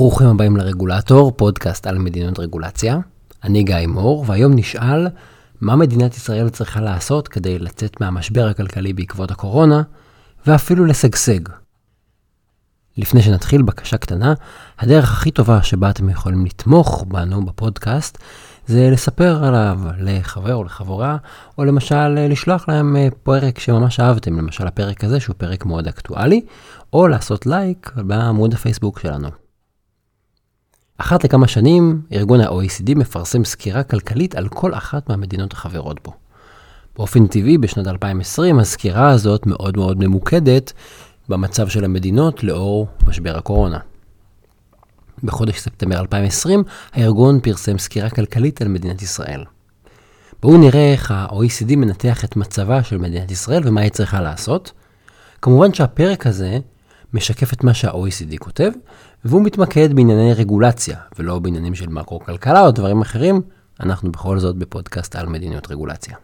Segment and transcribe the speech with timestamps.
[0.00, 2.98] ברוכים הבאים לרגולטור, פודקאסט על מדיניות רגולציה.
[3.44, 5.08] אני גיא מור, והיום נשאל
[5.60, 9.82] מה מדינת ישראל צריכה לעשות כדי לצאת מהמשבר הכלכלי בעקבות הקורונה,
[10.46, 11.40] ואפילו לשגשג.
[12.96, 14.34] לפני שנתחיל, בקשה קטנה,
[14.78, 18.18] הדרך הכי טובה שבה אתם יכולים לתמוך בנו בפודקאסט,
[18.66, 21.16] זה לספר עליו לחבר או לחברה,
[21.58, 26.40] או למשל לשלוח להם אה, פרק שממש אהבתם, למשל הפרק הזה שהוא פרק מאוד אקטואלי,
[26.92, 29.39] או לעשות לייק בעמוד הפייסבוק שלנו.
[31.00, 36.12] אחת לכמה שנים, ארגון ה-OECD מפרסם סקירה כלכלית על כל אחת מהמדינות החברות בו.
[36.96, 40.72] באופן טבעי, בשנת 2020 הסקירה הזאת מאוד מאוד ממוקדת
[41.28, 43.78] במצב של המדינות לאור משבר הקורונה.
[45.24, 49.44] בחודש ספטמבר 2020, הארגון פרסם סקירה כלכלית על מדינת ישראל.
[50.42, 54.72] בואו נראה איך ה-OECD מנתח את מצבה של מדינת ישראל ומה היא צריכה לעשות.
[55.42, 56.58] כמובן שהפרק הזה
[57.14, 58.70] משקף את מה שה-OECD כותב,
[59.24, 63.42] והוא מתמקד בענייני רגולציה, ולא בעניינים של מקרו-כלכלה או דברים אחרים.
[63.80, 66.16] אנחנו בכל זאת בפודקאסט על מדיניות רגולציה.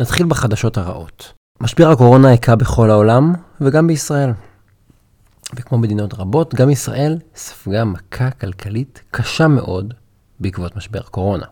[0.00, 1.32] נתחיל בחדשות הרעות.
[1.60, 4.30] משבר הקורונה היכה בכל העולם, וגם בישראל.
[5.56, 9.94] וכמו מדינות רבות, גם ישראל ספגה מכה כלכלית קשה מאוד
[10.40, 11.46] בעקבות משבר הקורונה.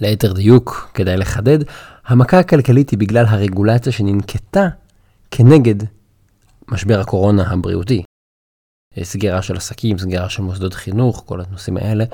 [0.00, 1.58] ליתר דיוק, כדאי לחדד,
[2.06, 4.68] המכה הכלכלית היא בגלל הרגולציה שננקטה
[5.30, 5.74] כנגד
[6.68, 8.02] משבר הקורונה הבריאותי.
[9.02, 12.04] סגירה של עסקים, סגירה של מוסדות חינוך, כל הנושאים האלה,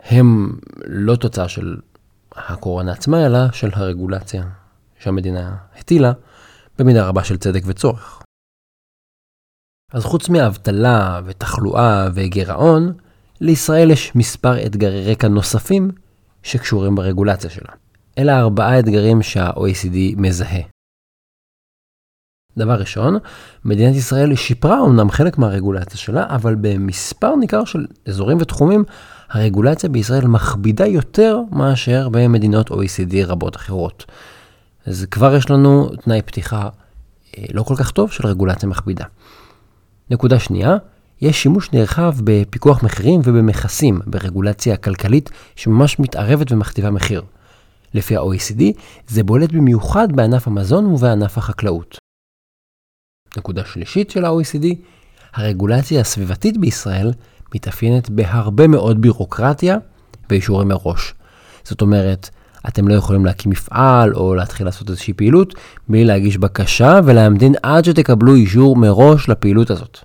[0.00, 1.76] הם לא תוצאה של
[2.34, 4.44] הקורונה עצמה, אלא של הרגולציה
[4.98, 6.12] שהמדינה הטילה,
[6.78, 8.22] במידה רבה של צדק וצורך.
[9.92, 12.92] אז חוץ מאבטלה ותחלואה וגירעון,
[13.40, 15.90] לישראל יש מספר אתגרי רקע נוספים
[16.42, 17.72] שקשורים ברגולציה שלה.
[18.18, 20.73] אלה ארבעה אתגרים שה-OECD מזהה.
[22.58, 23.18] דבר ראשון,
[23.64, 28.84] מדינת ישראל שיפרה אמנם חלק מהרגולציה שלה, אבל במספר ניכר של אזורים ותחומים,
[29.30, 34.04] הרגולציה בישראל מכבידה יותר מאשר במדינות OECD רבות אחרות.
[34.86, 36.68] אז כבר יש לנו תנאי פתיחה
[37.38, 39.04] אה, לא כל כך טוב של רגולציה מכבידה.
[40.10, 40.76] נקודה שנייה,
[41.20, 47.22] יש שימוש נרחב בפיקוח מחירים ובמכסים ברגולציה הכלכלית שממש מתערבת ומכתיבה מחיר.
[47.94, 48.62] לפי ה-OECD,
[49.08, 52.03] זה בולט במיוחד בענף המזון ובענף החקלאות.
[53.36, 54.66] נקודה שלישית של ה-OECD,
[55.34, 57.12] הרגולציה הסביבתית בישראל
[57.54, 59.76] מתאפיינת בהרבה מאוד בירוקרטיה
[60.30, 61.14] ואישורים מראש.
[61.64, 62.30] זאת אומרת,
[62.68, 65.54] אתם לא יכולים להקים מפעל או להתחיל לעשות איזושהי פעילות
[65.88, 69.98] בלי להגיש בקשה ולהמתין עד שתקבלו אישור מראש לפעילות הזאת.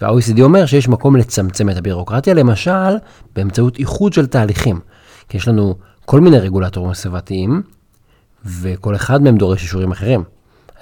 [0.00, 2.96] וה-OECD אומר שיש מקום לצמצם את הבירוקרטיה, למשל
[3.36, 4.80] באמצעות איחוד של תהליכים.
[5.28, 5.74] כי יש לנו
[6.04, 7.62] כל מיני רגולטורים סביבתיים,
[8.44, 10.24] וכל אחד מהם דורש אישורים אחרים.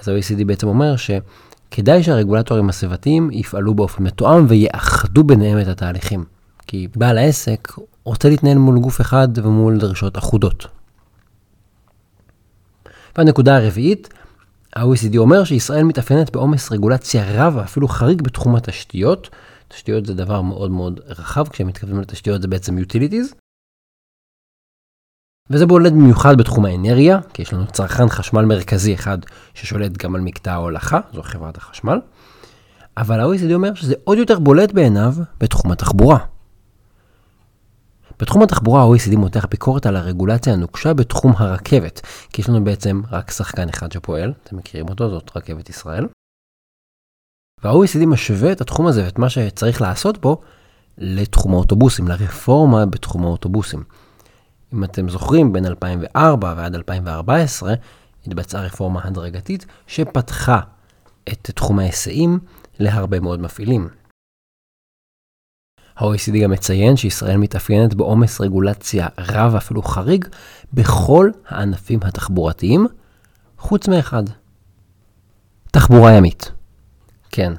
[0.03, 6.25] אז ה-OECD בעצם אומר שכדאי שהרגולטורים הסביבתיים יפעלו באופן מתואם ויאחדו ביניהם את התהליכים.
[6.67, 7.69] כי בעל העסק
[8.05, 10.67] רוצה להתנהל מול גוף אחד ומול דרישות אחודות.
[13.17, 14.09] והנקודה הרביעית,
[14.77, 19.31] ה-OECD אומר שישראל מתאפיינת בעומס רגולציה רב ואפילו חריג בתחום התשתיות.
[19.69, 23.42] תשתיות זה דבר מאוד מאוד רחב, כשהם מתכוונים לתשתיות זה בעצם utilities.
[25.51, 29.19] וזה בולט במיוחד בתחום האנרגיה, כי יש לנו צרכן חשמל מרכזי אחד
[29.55, 32.01] ששולט גם על מקטע ההולכה, זו חברת החשמל.
[32.97, 36.19] אבל ה-OECD אומר שזה עוד יותר בולט בעיניו בתחום התחבורה.
[38.21, 42.01] בתחום התחבורה ה-OECD מותח ביקורת על הרגולציה הנוקשה בתחום הרכבת,
[42.33, 46.07] כי יש לנו בעצם רק שחקן אחד שפועל, אתם מכירים אותו, זאת רכבת ישראל.
[47.65, 50.41] וה-OECD משווה את התחום הזה ואת מה שצריך לעשות בו
[50.99, 53.85] לתחום האוטובוסים, לרפורמה בתחום האוטובוסים.
[54.75, 57.75] אם אתם זוכרים, בין 2004 ועד 2014
[58.27, 60.61] התבצעה רפורמה הדרגתית שפתחה
[61.29, 62.39] את תחום ההיסעים
[62.79, 63.89] להרבה מאוד מפעילים.
[65.97, 70.25] ה-OECD גם מציין שישראל מתאפיינת בעומס רגולציה רב ואפילו חריג
[70.73, 72.87] בכל הענפים התחבורתיים,
[73.59, 74.23] חוץ מאחד.
[75.71, 76.53] תחבורה ימית.
[77.31, 77.53] כן,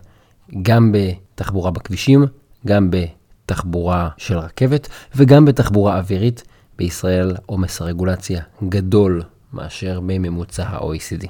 [0.61, 2.25] גם בתחבורה בכבישים,
[2.67, 6.43] גם בתחבורה של רכבת וגם בתחבורה אווירית
[6.77, 9.23] בישראל עומס הרגולציה גדול
[9.53, 11.27] מאשר בממוצע ה-OECD.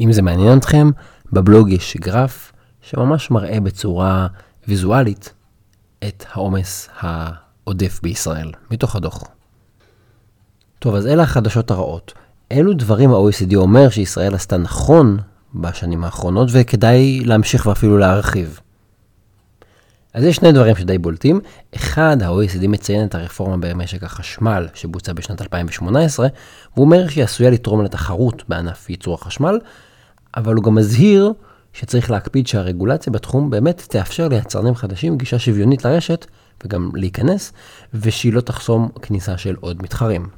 [0.00, 0.90] אם זה מעניין אתכם,
[1.32, 4.26] בבלוג יש גרף שממש מראה בצורה
[4.68, 5.34] ויזואלית
[6.08, 9.24] את העומס העודף בישראל, מתוך הדוח.
[10.78, 12.12] טוב, אז אלה החדשות הרעות.
[12.50, 15.18] אילו דברים ה-OECD אומר שישראל עשתה נכון
[15.54, 18.60] בשנים האחרונות וכדאי להמשיך ואפילו להרחיב.
[20.16, 21.40] אז יש שני דברים שדי בולטים.
[21.76, 26.28] אחד, ה-OECD מציין את הרפורמה במשק החשמל שבוצע בשנת 2018,
[26.74, 29.58] והוא אומר שהיא עשויה לתרום לתחרות בענף ייצור החשמל,
[30.36, 31.32] אבל הוא גם מזהיר
[31.72, 36.26] שצריך להקפיד שהרגולציה בתחום באמת תאפשר ליצרנים חדשים גישה שוויונית לרשת
[36.64, 37.52] וגם להיכנס,
[37.94, 40.28] ושהיא לא תחסום כניסה של עוד מתחרים.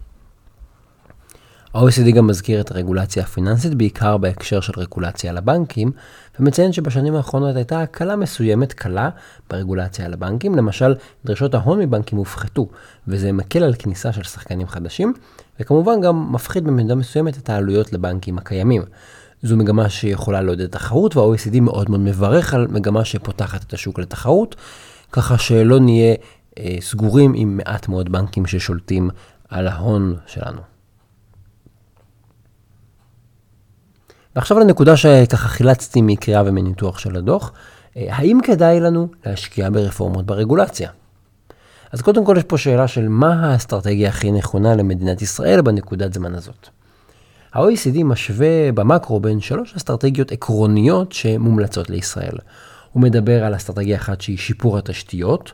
[1.74, 5.90] ה-OECD גם מזכיר את הרגולציה הפיננסית בעיקר בהקשר של רגולציה על הבנקים,
[6.40, 9.10] ומציין שבשנים האחרונות הייתה הקלה מסוימת קלה
[9.50, 10.94] ברגולציה על הבנקים, למשל
[11.24, 12.68] דרישות ההון מבנקים הופחתו,
[13.08, 15.12] וזה מקל על כניסה של שחקנים חדשים,
[15.60, 18.82] וכמובן גם מפחית במידה מסוימת את העלויות לבנקים הקיימים.
[19.42, 24.56] זו מגמה שיכולה לעודד תחרות, וה-OECD מאוד מאוד מברך על מגמה שפותחת את השוק לתחרות,
[25.12, 26.14] ככה שלא נהיה
[26.58, 29.10] אה, סגורים עם מעט מאוד בנקים ששולטים
[29.48, 30.77] על ההון שלנו.
[34.38, 37.52] ועכשיו לנקודה שככה חילצתי מקריאה ומניתוח של הדוח,
[37.96, 40.90] אה, האם כדאי לנו להשקיע ברפורמות ברגולציה?
[41.92, 46.34] אז קודם כל יש פה שאלה של מה האסטרטגיה הכי נכונה למדינת ישראל בנקודת זמן
[46.34, 46.68] הזאת.
[47.54, 52.36] ה-OECD משווה במקרו בין שלוש אסטרטגיות עקרוניות שמומלצות לישראל.
[52.92, 55.52] הוא מדבר על אסטרטגיה אחת שהיא שיפור התשתיות,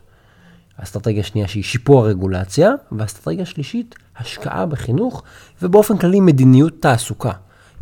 [0.77, 5.23] אסטרטגיה שנייה שהיא שיפור הרגולציה, ואסטרטגיה שלישית, השקעה בחינוך,
[5.61, 7.31] ובאופן כללי מדיניות תעסוקה.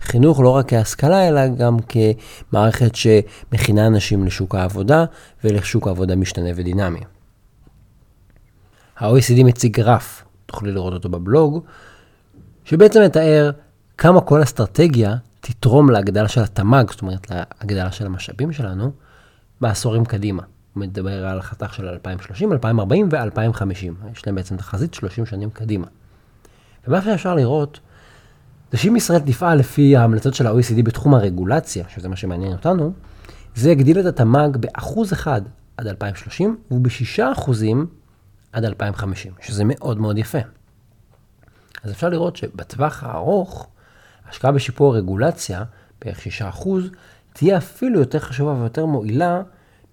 [0.03, 5.05] חינוך לא רק כהשכלה, אלא גם כמערכת שמכינה אנשים לשוק העבודה
[5.44, 7.00] ולשוק העבודה משתנה ודינמי.
[8.97, 11.63] ה-OECD מציג גרף, תוכלי לראות אותו בבלוג,
[12.65, 13.51] שבעצם מתאר
[13.97, 18.91] כמה כל אסטרטגיה תתרום להגדלה של התמ"ג, זאת אומרת להגדלה של המשאבים שלנו,
[19.61, 20.44] בעשורים קדימה.
[20.73, 24.11] הוא מדבר על חתך של 2030, 2040 ו-2050.
[24.11, 25.88] יש להם בעצם תחזית 30 שנים קדימה.
[26.88, 27.79] ומה שאפשר לראות,
[28.73, 32.93] זה שאם ישראל תפעל לפי ההמלצות של ה-OECD בתחום הרגולציה, שזה מה שמעניין אותנו,
[33.55, 35.41] זה יגדיל את התמ"ג באחוז אחד
[35.77, 37.87] עד 2030 ובשישה אחוזים
[38.51, 40.37] עד 2050, שזה מאוד מאוד יפה.
[41.83, 43.67] אז אפשר לראות שבטווח הארוך,
[44.29, 45.63] השקעה בשיפור הרגולציה,
[46.01, 46.19] בערך
[46.55, 46.67] 6%,
[47.33, 49.41] תהיה אפילו יותר חשובה ויותר מועילה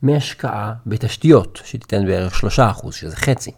[0.02, 3.50] מהשקעה בתשתיות, שתיתן בערך 3%, שזה חצי.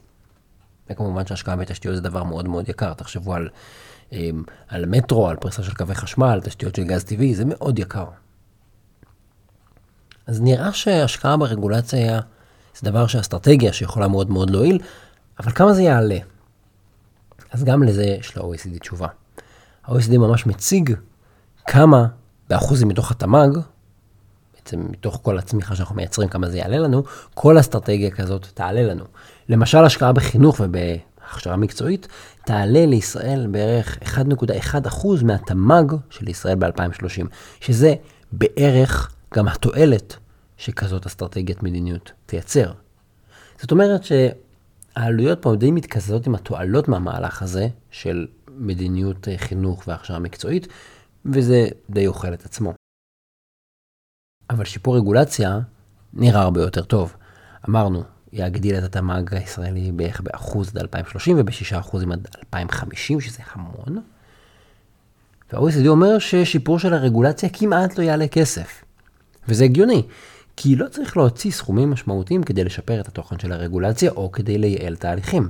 [0.90, 3.48] וכמובן שהשקעה בתשתיות זה דבר מאוד מאוד יקר, תחשבו על,
[4.68, 8.06] על מטרו, על פריסה של קווי חשמל, תשתיות של גז טבעי, זה מאוד יקר.
[10.26, 12.20] אז נראה שהשקעה ברגולציה
[12.74, 14.78] זה דבר שאסטרטגיה שיכולה מאוד מאוד להועיל,
[15.40, 16.18] אבל כמה זה יעלה?
[17.50, 19.08] אז גם לזה יש ל-OECD תשובה.
[19.84, 20.94] ה-OECD ממש מציג
[21.66, 22.06] כמה
[22.48, 23.58] באחוזים מתוך התמ"ג,
[24.54, 27.02] בעצם מתוך כל הצמיחה שאנחנו מייצרים, כמה זה יעלה לנו,
[27.34, 29.04] כל אסטרטגיה כזאת תעלה לנו.
[29.48, 30.60] למשל, השקעה בחינוך
[31.32, 32.08] ובהכשרה מקצועית,
[32.44, 37.26] תעלה לישראל בערך 1.1% מהתמ"ג של ישראל ב-2030,
[37.60, 37.94] שזה
[38.32, 40.16] בערך גם התועלת
[40.56, 42.72] שכזאת אסטרטגיית מדיניות תייצר.
[43.60, 50.18] זאת אומרת שהעלויות פה די מתקזזות עם התועלות מהמהלך הזה של מדיניות אה, חינוך והכשרה
[50.18, 50.68] מקצועית,
[51.24, 52.72] וזה די אוכל את עצמו.
[54.50, 55.60] אבל שיפור רגולציה
[56.12, 57.16] נראה הרבה יותר טוב.
[57.68, 58.02] אמרנו,
[58.32, 64.02] יגדיל את התמ"ג הישראלי בערך באחוז עד 2030 ובשישה אחוזים עד 2050, שזה המון.
[65.52, 68.84] וה-OECD אומר ששיפור של הרגולציה כמעט לא יעלה כסף.
[69.48, 70.02] וזה הגיוני,
[70.56, 74.96] כי לא צריך להוציא סכומים משמעותיים כדי לשפר את התוכן של הרגולציה או כדי לייעל
[74.96, 75.48] תהליכים.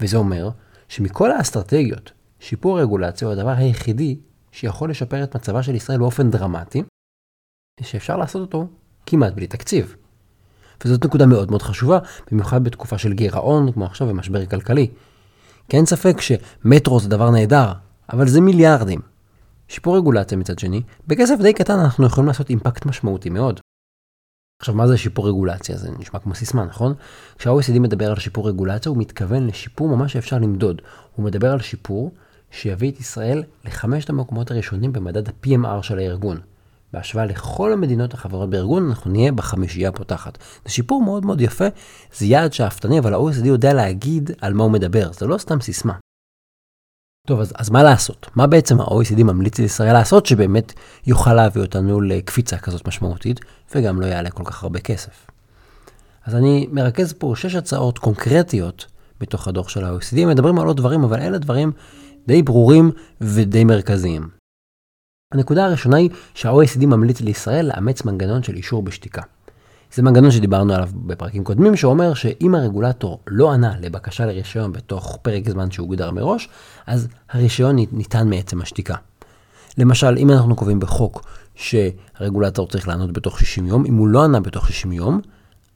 [0.00, 0.50] וזה אומר
[0.88, 4.18] שמכל האסטרטגיות, שיפור הרגולציה הוא הדבר היחידי
[4.52, 6.82] שיכול לשפר את מצבה של ישראל באופן דרמטי,
[7.82, 8.68] שאפשר לעשות אותו
[9.06, 9.96] כמעט בלי תקציב.
[10.84, 11.98] וזאת נקודה מאוד מאוד חשובה,
[12.32, 14.86] במיוחד בתקופה של גירעון, כמו עכשיו במשבר כלכלי.
[15.68, 17.72] כי אין ספק שמטרו זה דבר נהדר,
[18.12, 19.00] אבל זה מיליארדים.
[19.68, 23.60] שיפור רגולציה מצד שני, בכסף די קטן אנחנו יכולים לעשות אימפקט משמעותי מאוד.
[24.62, 25.76] עכשיו, מה זה שיפור רגולציה?
[25.76, 26.94] זה נשמע כמו סיסמה, נכון?
[27.38, 30.82] כשה-OECD מדבר על שיפור רגולציה, הוא מתכוון לשיפור ממש שאפשר למדוד.
[31.16, 32.12] הוא מדבר על שיפור
[32.50, 36.40] שיביא את ישראל לחמשת המקומות הראשונים במדד ה-PMR של הארגון.
[36.92, 40.38] בהשוואה לכל המדינות החברות בארגון, אנחנו נהיה בחמישייה הפותחת.
[40.64, 41.66] זה שיפור מאוד מאוד יפה,
[42.16, 45.94] זה יעד שאפתני, אבל ה-OECD יודע להגיד על מה הוא מדבר, זה לא סתם סיסמה.
[47.26, 48.26] טוב, אז, אז מה לעשות?
[48.34, 50.72] מה בעצם ה-OECD ממליץ לישראל לעשות שבאמת
[51.06, 53.40] יוכל להביא אותנו לקפיצה כזאת משמעותית,
[53.74, 55.26] וגם לא יעלה כל כך הרבה כסף?
[56.24, 58.86] אז אני מרכז פה שש הצעות קונקרטיות
[59.20, 61.72] בתוך הדוח של ה-OECD, מדברים על עוד דברים, אבל אלה דברים
[62.26, 62.90] די ברורים
[63.20, 64.37] ודי מרכזיים.
[65.32, 69.22] הנקודה הראשונה היא שה-OECD ממליץ לישראל לאמץ מנגנון של אישור בשתיקה.
[69.94, 75.48] זה מנגנון שדיברנו עליו בפרקים קודמים, שאומר שאם הרגולטור לא ענה לבקשה לרישיון בתוך פרק
[75.48, 76.48] זמן שהוגדר מראש,
[76.86, 78.94] אז הרישיון ניתן מעצם השתיקה.
[79.78, 84.40] למשל, אם אנחנו קובעים בחוק שהרגולטור צריך לענות בתוך 60 יום, אם הוא לא ענה
[84.40, 85.20] בתוך 60 יום,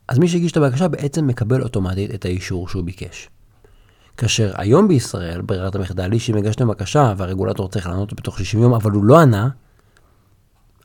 [0.09, 3.29] אז מי שהגיש את הבקשה בעצם מקבל אוטומטית את האישור שהוא ביקש.
[4.17, 8.75] כאשר היום בישראל ברירת המחדל היא שאם הגשתם בקשה והרגולטור צריך לענות בתוך 60 יום
[8.75, 9.49] אבל הוא לא ענה,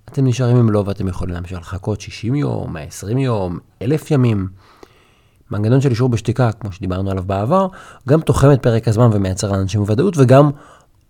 [0.05, 4.47] אתם נשארים עם לא ואתם יכולים להמשיך לחכות 60 יום, 120 יום, 1,000 ימים.
[5.51, 7.67] מנגנון של אישור בשתיקה, כמו שדיברנו עליו בעבר,
[8.09, 10.49] גם תוחם את פרק הזמן ומייצר לאנשים ודאות, וגם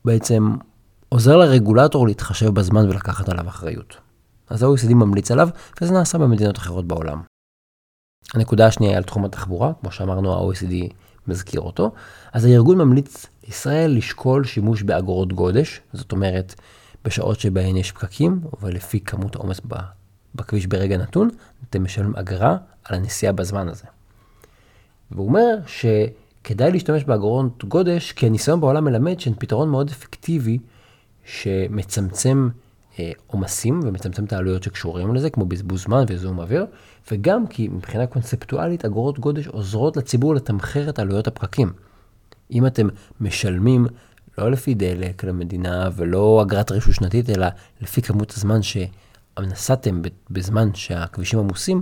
[0.06, 0.56] בעצם
[1.10, 3.98] עוזר לרגולטור להתחשב בזמן ולקחת עליו אחריות.
[4.50, 5.50] אז ה-OECD ממליץ עליו,
[5.82, 7.22] וזה נעשה במדינות אחרות בעולם.
[8.34, 10.94] הנקודה השנייה היא על תחום התחבורה, כמו שאמרנו, ה-OECD
[11.28, 11.92] מזכיר אותו.
[12.34, 16.56] אז הארגון ממליץ לישראל לשקול שימוש באגרות גודש, זאת אומרת,
[17.06, 19.62] בשעות שבהן יש פקקים, ולפי כמות העומס
[20.36, 21.30] בכביש ברגע נתון,
[21.70, 23.86] אתם משלמים אגרה על הנסיעה בזמן הזה.
[25.12, 30.58] והוא אומר שכדאי להשתמש באגרות גודש, כי הניסיון בעולם מלמד שהן פתרון מאוד אפקטיבי
[31.26, 32.50] שמצמצם
[33.28, 36.66] עומסים ומצמצם את העלויות שקשורים לזה, כמו בזבוז זמן וזיהום אוויר,
[37.12, 41.74] וגם כי מבחינה קונספטואלית אגרות גודש עוזרות לציבור לתמחר את עלויות הפקקים.
[42.52, 42.88] אם אתם
[43.22, 43.88] משלמים
[44.38, 47.48] לא לפי דלק למדינה ולא אגרת רישוי שנתית, אלא
[47.82, 51.82] לפי כמות הזמן שנסעתם בזמן שהכבישים עמוסים,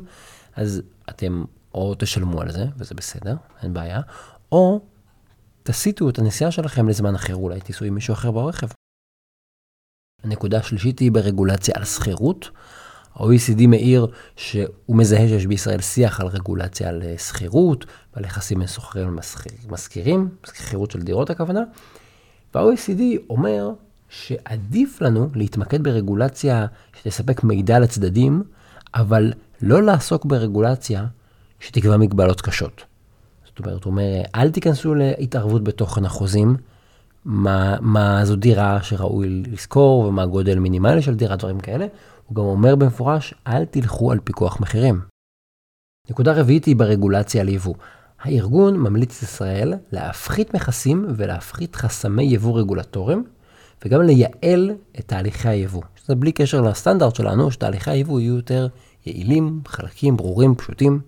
[0.55, 1.43] אז אתם
[1.74, 4.01] או תשלמו על זה, וזה בסדר, אין בעיה,
[4.51, 4.79] או
[5.63, 8.67] תסיטו את הנסיעה שלכם לזמן אחר, אולי תיסעו עם מישהו אחר ברכב.
[10.25, 12.50] הנקודה השלישית היא ברגולציה על שכירות.
[13.15, 18.67] ה-OECD מעיר שהוא מזהה שיש בישראל שיח על רגולציה על אה, שכירות ועל יחסים בין
[18.67, 19.17] שוכרים
[19.67, 21.63] ומשכירים, שכירות של דירות הכוונה.
[22.55, 23.70] וה-OECD אומר
[24.10, 26.65] שעדיף לנו להתמקד ברגולציה
[27.01, 28.44] שתספק מידע לצדדים,
[28.94, 31.05] אבל לא לעסוק ברגולציה
[31.60, 32.84] שתקבע מגבלות קשות.
[33.46, 36.58] זאת אומרת, הוא אומר, אל תיכנסו להתערבות בתוכן החוזים,
[37.25, 41.88] מה, מה זו דירה שראוי לזכור ומה הגודל מינימלי של דירה, דברים כאלה.
[42.25, 45.01] הוא גם אומר במפורש, אל תלכו על פיקוח מחירים.
[46.10, 47.75] נקודה רביעית היא ברגולציה על יבוא.
[48.22, 53.24] הארגון ממליץ לישראל להפחית מכסים ולהפחית חסמי יבוא רגולטוריים,
[53.86, 55.82] וגם לייעל את תהליכי היבוא.
[55.96, 58.67] שזה בלי קשר לסטנדרט שלנו, שתהליכי היבוא יהיו יותר
[59.05, 61.00] יעילים, חלקים, ברורים, פשוטים.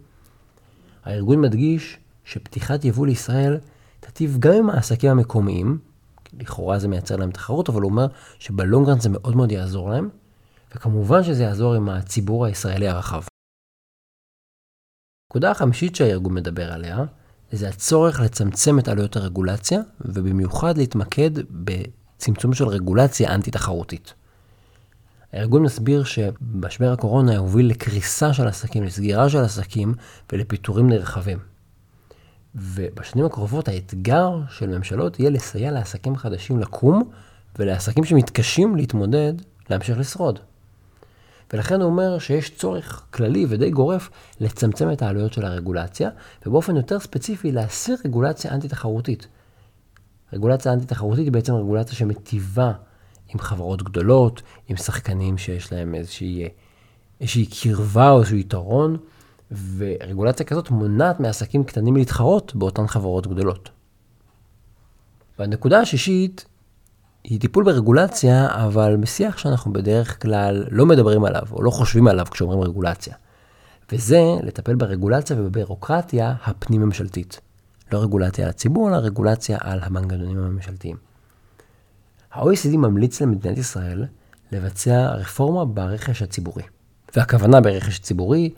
[1.06, 3.58] הארגון מדגיש שפתיחת יבוא לישראל
[4.00, 5.78] תטיב גם עם העסקים המקומיים,
[6.34, 8.08] לכאורה זה מייצר להם תחרות, אבל הוא אומר
[8.40, 10.10] שבלונגרנד זה מאוד מאוד יעזור להם,
[10.76, 13.22] וכמובן שזה יעזור עם הציבור הישראלי הרחב.
[15.32, 17.06] נקודה החמישית שהארגון מדבר עליה,
[17.52, 24.14] זה הצורך לצמצם את עלויות הרגולציה, ובמיוחד להתמקד בצמצום של רגולציה אנטי-תחרותית.
[25.34, 29.94] הארגון מסביר שמשבר הקורונה הוביל לקריסה של עסקים, לסגירה של עסקים
[30.32, 31.40] ולפיטורים נרחבים.
[32.58, 37.10] ובשנים הקרובות האתגר של ממשלות יהיה לסייע לעסקים חדשים לקום,
[37.60, 39.34] ולעסקים שמתקשים להתמודד,
[39.70, 40.40] להמשיך לשרוד.
[41.54, 44.10] ולכן הוא אומר שיש צורך כללי ודי גורף
[44.40, 46.10] לצמצם את העלויות של הרגולציה,
[46.46, 49.28] ובאופן יותר ספציפי להסיר רגולציה אנטי-תחרותית.
[50.34, 52.72] רגולציה אנטי-תחרותית היא בעצם רגולציה שמטיבה
[53.34, 56.50] עם חברות גדולות, עם שחקנים שיש להם איזושהי,
[57.22, 58.98] איזושהי קרבה או איזשהו יתרון,
[59.52, 63.70] ורגולציה כזאת מונעת מעסקים קטנים להתחרות באותן חברות גדולות.
[65.40, 66.46] והנקודה השישית
[67.24, 72.26] היא טיפול ברגולציה, אבל בשיח שאנחנו בדרך כלל לא מדברים עליו, או לא חושבים עליו
[72.32, 73.14] כשאומרים רגולציה.
[73.92, 77.40] וזה לטפל ברגולציה ובבירוקרטיה הפנים-ממשלתית.
[77.92, 80.98] לא רגולציה על הציבור, אלא רגולציה על המנגנונים הממשלתיים.
[82.34, 84.06] ה-OECD ממליץ למדינת ישראל
[84.52, 86.64] לבצע רפורמה ברכש הציבורי.
[87.16, 88.50] והכוונה ברכש ציבורי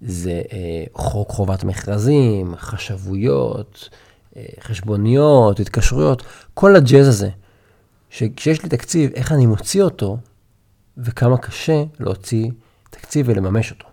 [0.00, 3.88] זה אה, חוק חובת מכרזים, חשבויות,
[4.36, 6.22] אה, חשבוניות, התקשרויות,
[6.54, 7.30] כל הג'אז הזה
[8.10, 10.18] שכשיש לי תקציב, איך אני מוציא אותו,
[10.96, 12.50] וכמה קשה להוציא
[12.90, 13.86] תקציב ולממש אותו.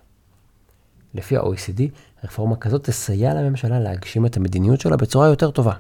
[1.14, 1.82] לפי ה-OECD,
[2.24, 5.74] רפורמה כזאת תסייע לממשלה להגשים את המדיניות שלה בצורה יותר טובה.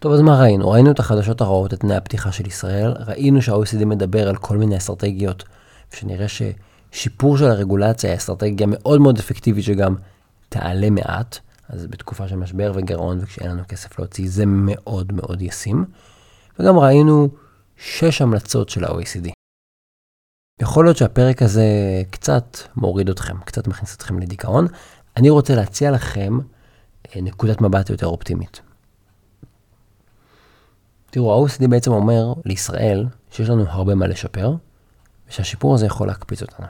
[0.00, 0.70] טוב, אז מה ראינו?
[0.70, 4.76] ראינו את החדשות הרעות, את תנאי הפתיחה של ישראל, ראינו שה-OECD מדבר על כל מיני
[4.76, 5.44] אסטרטגיות,
[5.92, 6.28] ושנראה
[6.92, 9.96] ששיפור של הרגולציה היא אסטרטגיה מאוד מאוד אפקטיבית שגם
[10.48, 15.84] תעלה מעט, אז בתקופה של משבר וגירעון וכשאין לנו כסף להוציא, זה מאוד מאוד ישים.
[16.58, 17.28] וגם ראינו
[17.76, 19.30] שש המלצות של ה-OECD.
[20.60, 21.66] יכול להיות שהפרק הזה
[22.10, 24.66] קצת מוריד אתכם, קצת מכניס אתכם לדיכאון.
[25.16, 26.38] אני רוצה להציע לכם
[27.16, 28.60] אה, נקודת מבט יותר אופטימית.
[31.10, 34.54] תראו, ה-OECD בעצם אומר לישראל שיש לנו הרבה מה לשפר,
[35.28, 36.66] ושהשיפור הזה יכול להקפיץ אותנו.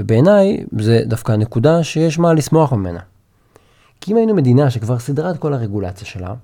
[0.00, 3.00] ובעיניי זה דווקא נקודה שיש מה לשמוח ממנה.
[4.00, 6.34] כי אם היינו מדינה שכבר סידרה את כל הרגולציה שלה,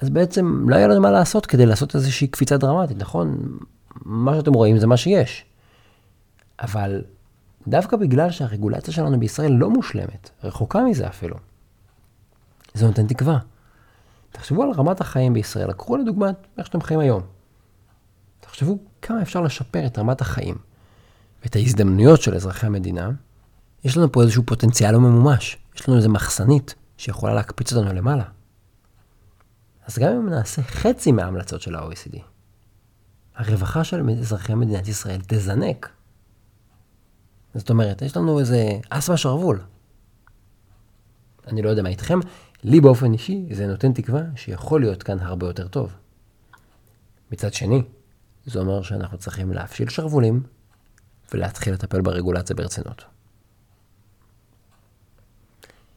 [0.00, 3.58] אז בעצם לא היה לנו מה לעשות כדי לעשות איזושהי קפיצה דרמטית, נכון?
[4.04, 5.44] מה שאתם רואים זה מה שיש.
[6.60, 7.02] אבל
[7.68, 11.36] דווקא בגלל שהרגולציה שלנו בישראל לא מושלמת, רחוקה מזה אפילו,
[12.74, 13.38] זה נותן תקווה.
[14.32, 17.22] תחשבו על רמת החיים בישראל, לקחו לדוגמה איך שאתם חיים היום.
[18.40, 20.56] תחשבו כמה אפשר לשפר את רמת החיים
[21.42, 23.10] ואת ההזדמנויות של אזרחי המדינה.
[23.84, 28.24] יש לנו פה איזשהו פוטנציאל לא ממומש, יש לנו איזו מחסנית שיכולה להקפיץ אותנו למעלה.
[29.86, 32.18] אז גם אם נעשה חצי מההמלצות של ה-OECD,
[33.34, 35.90] הרווחה של אזרחי מדינת ישראל תזנק.
[37.54, 39.60] זאת אומרת, יש לנו איזה אס בשרוול.
[41.46, 42.18] אני לא יודע מה איתכם,
[42.64, 45.92] לי באופן אישי זה נותן תקווה שיכול להיות כאן הרבה יותר טוב.
[47.32, 47.82] מצד שני,
[48.46, 50.42] זה אומר שאנחנו צריכים להפשיל שרוולים
[51.32, 53.04] ולהתחיל לטפל ברגולציה ברצינות.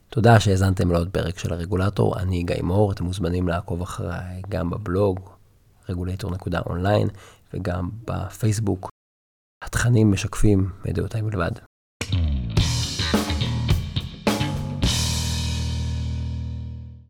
[0.09, 5.29] תודה שהאזנתם לעוד פרק של הרגולטור, אני גיא מור, אתם מוזמנים לעקוב אחריי גם בבלוג
[5.89, 7.09] regulator.online
[7.53, 8.89] וגם בפייסבוק.
[9.63, 11.51] התכנים משקפים מדעותיי בלבד.